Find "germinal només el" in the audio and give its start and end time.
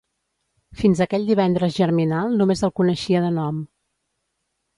1.81-2.75